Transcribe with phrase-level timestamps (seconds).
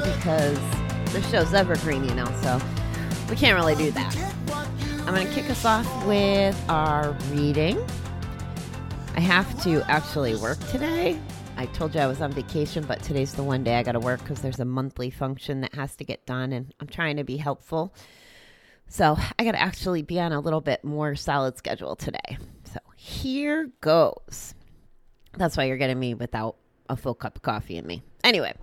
[0.00, 0.58] because
[1.12, 2.60] the show's evergreen, you know, so
[3.28, 4.16] we can't really do that.
[5.06, 7.84] I'm going to kick us off with our reading.
[9.14, 11.18] I have to actually work today.
[11.56, 14.00] I told you I was on vacation, but today's the one day I got to
[14.00, 17.24] work because there's a monthly function that has to get done, and I'm trying to
[17.24, 17.94] be helpful.
[18.88, 22.38] So I got to actually be on a little bit more solid schedule today.
[22.64, 24.54] So here goes.
[25.36, 26.56] That's why you're getting me without
[26.88, 28.02] a full cup of coffee in me.
[28.24, 28.54] Anyway,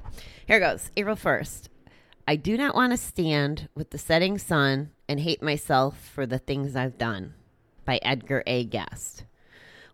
[0.48, 0.90] here goes.
[0.95, 1.68] April 1st.
[2.26, 6.40] I do not want to stand with the setting sun and hate myself for the
[6.40, 7.34] things I've done.
[7.84, 8.63] By Edgar A.
[8.63, 9.26] Guest.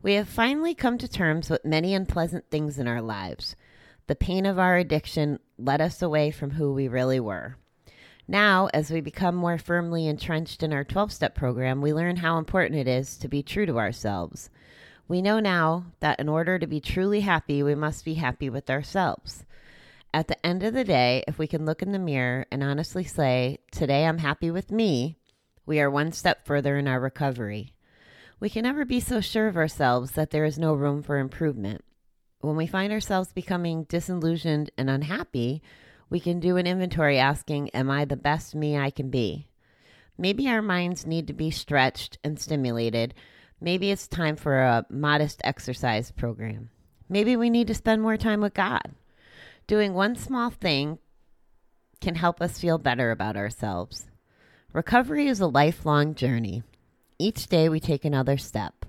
[0.03, 3.55] We have finally come to terms with many unpleasant things in our lives.
[4.05, 7.57] The pain of our addiction led us away from who we really were.
[8.27, 12.37] Now, as we become more firmly entrenched in our 12 step program, we learn how
[12.37, 14.51] important it is to be true to ourselves.
[15.07, 18.69] We know now that in order to be truly happy, we must be happy with
[18.69, 19.43] ourselves.
[20.15, 23.03] At the end of the day, if we can look in the mirror and honestly
[23.03, 25.17] say, Today I'm happy with me,
[25.65, 27.73] we are one step further in our recovery.
[28.39, 31.83] We can never be so sure of ourselves that there is no room for improvement.
[32.39, 35.61] When we find ourselves becoming disillusioned and unhappy,
[36.09, 39.49] we can do an inventory asking, Am I the best me I can be?
[40.17, 43.15] Maybe our minds need to be stretched and stimulated.
[43.59, 46.69] Maybe it's time for a modest exercise program.
[47.09, 48.95] Maybe we need to spend more time with God.
[49.67, 50.99] Doing one small thing
[51.99, 54.05] can help us feel better about ourselves.
[54.73, 56.61] Recovery is a lifelong journey.
[57.17, 58.85] Each day we take another step.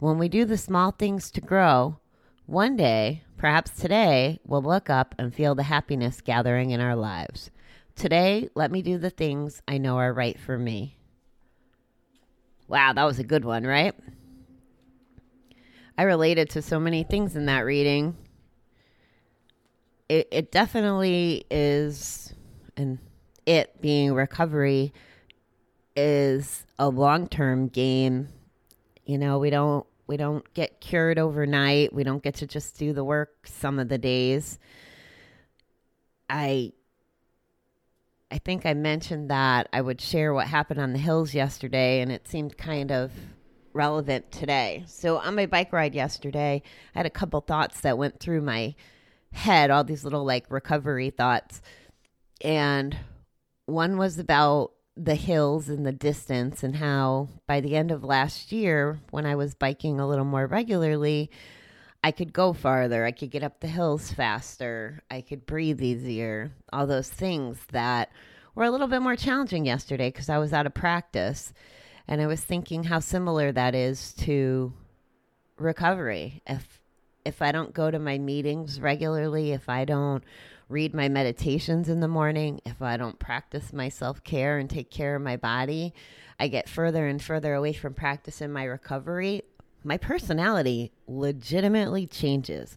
[0.00, 2.00] When we do the small things to grow,
[2.46, 7.52] one day, perhaps today, we'll look up and feel the happiness gathering in our lives.
[7.94, 10.96] Today, let me do the things I know are right for me.
[12.66, 13.94] Wow, that was a good one, right?
[15.96, 18.16] I related to so many things in that reading.
[20.08, 22.32] It, it definitely is,
[22.76, 22.98] and
[23.44, 24.92] it being recovery
[25.96, 28.28] is a long term game.
[29.04, 31.92] You know, we don't we don't get cured overnight.
[31.92, 34.58] We don't get to just do the work some of the days.
[36.30, 36.72] I
[38.30, 42.12] I think I mentioned that I would share what happened on the hills yesterday and
[42.12, 43.12] it seemed kind of
[43.72, 44.84] relevant today.
[44.86, 46.62] So on my bike ride yesterday,
[46.94, 48.74] I had a couple thoughts that went through my
[49.32, 51.60] head, all these little like recovery thoughts.
[52.40, 52.96] And
[53.66, 58.50] one was about the hills in the distance and how by the end of last
[58.50, 61.30] year when I was biking a little more regularly,
[62.02, 66.52] I could go farther, I could get up the hills faster, I could breathe easier,
[66.72, 68.10] all those things that
[68.54, 71.52] were a little bit more challenging yesterday because I was out of practice.
[72.08, 74.72] And I was thinking how similar that is to
[75.58, 76.42] recovery.
[76.46, 76.80] If
[77.24, 80.24] if I don't go to my meetings regularly, if I don't
[80.68, 84.90] read my meditations in the morning, if I don't practice my self care and take
[84.90, 85.94] care of my body,
[86.38, 89.42] I get further and further away from practicing my recovery.
[89.84, 92.76] My personality legitimately changes.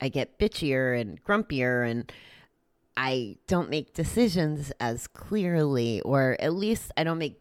[0.00, 2.10] I get bitchier and grumpier, and
[2.96, 7.40] I don't make decisions as clearly, or at least I don't make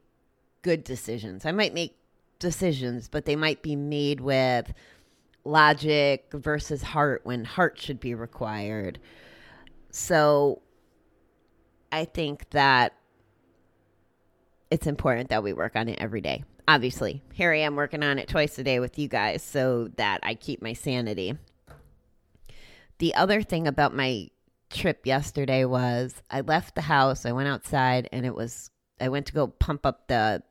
[0.62, 1.46] good decisions.
[1.46, 1.98] I might make
[2.40, 4.74] decisions, but they might be made with
[5.46, 9.00] logic versus heart when heart should be required.
[9.92, 10.62] So
[11.92, 12.94] I think that
[14.72, 16.44] it's important that we work on it every day.
[16.68, 20.22] Obviously, here I am working on it twice a day with you guys so that
[20.24, 21.38] I keep my sanity.
[23.00, 24.30] The other thing about my
[24.70, 29.26] trip yesterday was I left the house, I went outside and it was I went
[29.28, 30.42] to go pump up the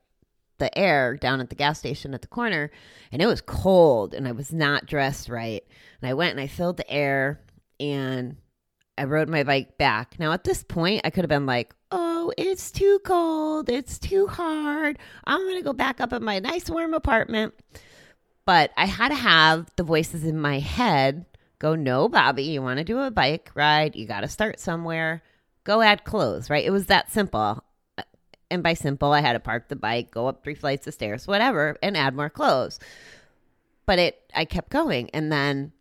[0.62, 2.70] the air down at the gas station at the corner
[3.11, 5.62] and it was cold and I was not dressed right.
[6.00, 7.41] And I went and I filled the air
[7.81, 8.37] and
[8.97, 10.20] I rode my bike back.
[10.20, 13.69] Now, at this point, I could have been like, oh, it's too cold.
[13.69, 15.00] It's too hard.
[15.25, 17.55] I'm going to go back up in my nice warm apartment.
[18.44, 21.26] But I had to have the voices in my head
[21.58, 23.97] go, no, Bobbie, you want to do a bike ride?
[23.97, 25.23] You got to start somewhere.
[25.65, 26.65] Go add clothes, right?
[26.65, 27.65] It was that simple.
[28.53, 31.27] And by simple, I had to park the bike, go up three flights of stairs,
[31.27, 32.79] whatever, and add more clothes.
[33.87, 35.09] But it, I kept going.
[35.15, 35.73] And then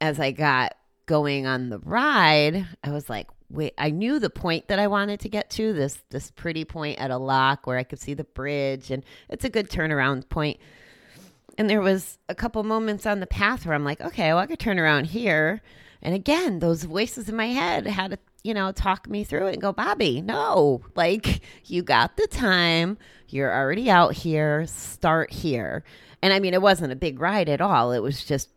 [0.00, 4.68] as I got going on the ride, I was like, wait, I knew the point
[4.68, 7.82] that I wanted to get to, this this pretty point at a lock where I
[7.82, 10.58] could see the bridge and it's a good turnaround point.
[11.56, 14.46] And there was a couple moments on the path where I'm like, okay, well, I
[14.46, 15.60] could turn around here.
[16.02, 19.54] And again, those voices in my head had to, you know, talk me through it
[19.54, 22.98] and go, Bobbie, no, like you got the time.
[23.28, 24.66] You're already out here.
[24.66, 25.84] Start here.
[26.22, 27.92] And I mean, it wasn't a big ride at all.
[27.92, 28.50] It was just,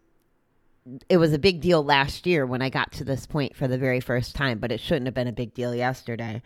[1.09, 3.77] it was a big deal last year when I got to this point for the
[3.77, 6.41] very first time, but it shouldn't have been a big deal yesterday.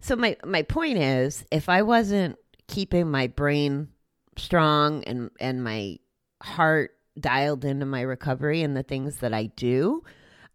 [0.00, 2.36] So my my point is, if I wasn't
[2.68, 3.88] keeping my brain
[4.36, 5.98] strong and and my
[6.42, 10.02] heart dialed into my recovery and the things that I do,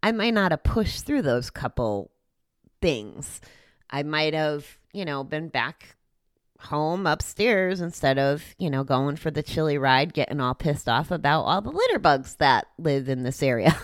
[0.02, 2.10] I might not have pushed through those couple
[2.80, 3.40] things.
[3.90, 5.96] I might have, you know, been back
[6.60, 11.10] home upstairs instead of, you know, going for the chilly ride, getting all pissed off
[11.10, 13.76] about all the litter bugs that live in this area.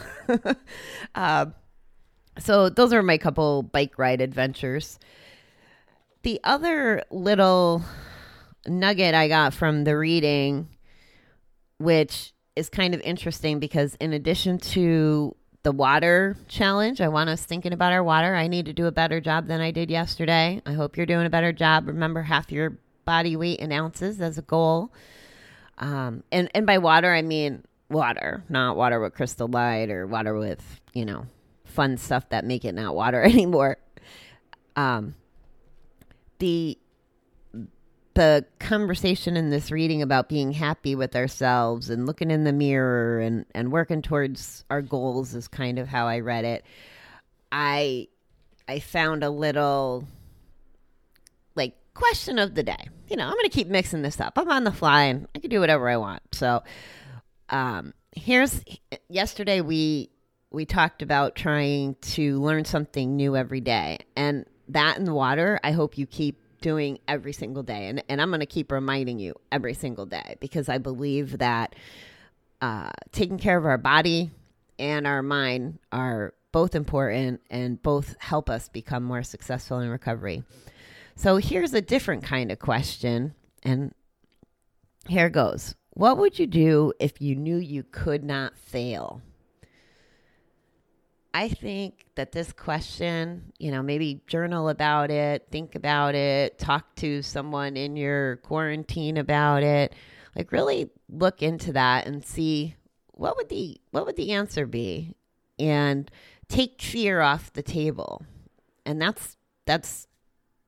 [1.15, 1.47] uh,
[2.39, 4.99] so those are my couple bike ride adventures.
[6.23, 7.83] The other little
[8.67, 10.69] nugget I got from the reading,
[11.79, 17.45] which is kind of interesting because in addition to the water challenge, I want us
[17.45, 18.35] thinking about our water.
[18.35, 20.63] I need to do a better job than I did yesterday.
[20.65, 21.87] I hope you're doing a better job.
[21.87, 24.93] Remember half your body weight in ounces as a goal.
[25.79, 30.35] Um, and, and by water, I mean water, not water with crystal light or water
[30.35, 31.27] with, you know,
[31.65, 33.77] fun stuff that make it not water anymore.
[34.77, 35.15] Um,
[36.39, 36.79] the
[38.17, 43.21] the conversation in this reading about being happy with ourselves and looking in the mirror
[43.21, 46.65] and, and working towards our goals is kind of how I read it.
[47.53, 48.09] I
[48.67, 50.09] I found a little
[51.57, 52.89] like question of the day.
[53.09, 54.33] You know, I'm gonna keep mixing this up.
[54.37, 56.23] I'm on the fly and I can do whatever I want.
[56.33, 56.63] So
[57.51, 58.65] um here's
[59.11, 60.09] yesterday we
[60.51, 63.99] we talked about trying to learn something new every day.
[64.17, 67.87] And that in the water, I hope you keep doing every single day.
[67.87, 71.77] And, and I'm going to keep reminding you every single day because I believe that
[72.61, 74.33] uh, taking care of our body
[74.77, 80.43] and our mind are both important and both help us become more successful in recovery.
[81.15, 83.37] So here's a different kind of question.
[83.63, 83.95] And
[85.07, 89.23] here goes What would you do if you knew you could not fail?
[91.37, 96.95] I think that this question, you know, maybe journal about it, think about it, talk
[96.97, 99.95] to someone in your quarantine about it.
[100.35, 102.77] Like really look into that and see
[103.09, 105.15] what would the what would the answer be
[105.59, 106.11] and
[106.49, 108.25] take fear off the table.
[108.87, 109.37] And that's
[109.67, 110.07] that's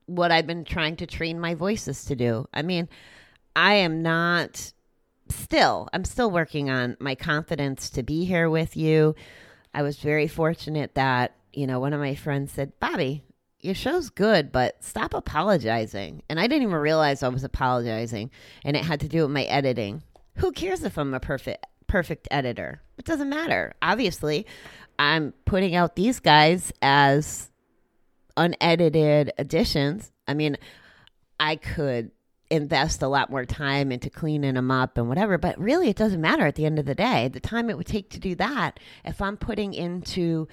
[0.05, 2.47] what I've been trying to train my voices to do.
[2.53, 2.89] I mean,
[3.55, 4.71] I am not
[5.29, 9.15] still, I'm still working on my confidence to be here with you
[9.73, 13.23] I was very fortunate that, you know, one of my friends said, Bobbie,
[13.61, 16.23] your show's good, but stop apologizing.
[16.29, 18.31] And I didn't even realize I was apologizing.
[18.63, 20.03] And it had to do with my editing.
[20.35, 22.81] Who cares if I'm a perfect perfect editor?
[22.97, 23.73] It doesn't matter.
[23.81, 24.45] Obviously,
[24.97, 27.49] I'm putting out these guys as
[28.37, 30.11] unedited additions.
[30.27, 30.57] I mean,
[31.39, 32.11] I could
[32.49, 35.37] invest a lot more time into cleaning them up and whatever.
[35.37, 37.27] But really, it doesn't matter at the end of the day.
[37.27, 40.47] The time it would take to do that, if I'm putting into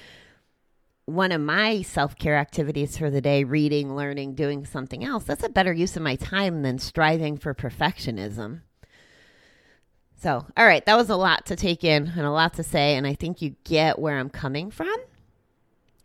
[1.07, 5.45] one of my self care activities for the day, reading, learning, doing something else, that's
[5.45, 8.62] a better use of my time than striving for perfectionism.
[10.19, 12.97] So, all right, that was a lot to take in and a lot to say,
[12.97, 14.97] and I think you get where I'm coming from.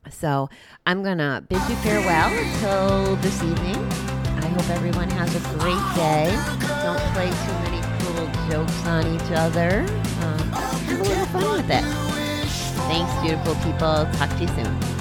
[0.10, 0.50] So,
[0.86, 4.11] I'm going to bid you farewell until this evening
[4.52, 6.28] hope everyone has a great day.
[6.84, 9.86] Don't play too many cruel jokes on each other.
[10.22, 11.84] Um, have a little fun with it.
[12.88, 14.06] Thanks, beautiful people.
[14.18, 15.01] Talk to you soon.